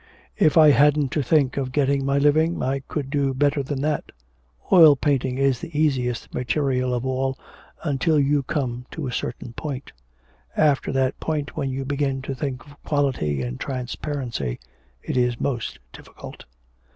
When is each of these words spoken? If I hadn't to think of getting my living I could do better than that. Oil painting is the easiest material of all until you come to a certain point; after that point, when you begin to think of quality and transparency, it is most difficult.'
If 0.39 0.57
I 0.57 0.71
hadn't 0.71 1.11
to 1.11 1.21
think 1.21 1.57
of 1.57 1.71
getting 1.71 2.03
my 2.03 2.17
living 2.17 2.63
I 2.63 2.79
could 2.87 3.11
do 3.11 3.35
better 3.35 3.61
than 3.61 3.81
that. 3.81 4.05
Oil 4.71 4.95
painting 4.95 5.37
is 5.37 5.59
the 5.59 5.79
easiest 5.79 6.33
material 6.33 6.91
of 6.95 7.05
all 7.05 7.37
until 7.83 8.19
you 8.19 8.41
come 8.41 8.87
to 8.89 9.05
a 9.05 9.11
certain 9.11 9.53
point; 9.53 9.91
after 10.57 10.91
that 10.91 11.19
point, 11.19 11.55
when 11.55 11.69
you 11.69 11.85
begin 11.85 12.23
to 12.23 12.33
think 12.33 12.65
of 12.65 12.81
quality 12.83 13.43
and 13.43 13.59
transparency, 13.59 14.59
it 15.03 15.17
is 15.17 15.39
most 15.39 15.77
difficult.' 15.93 16.45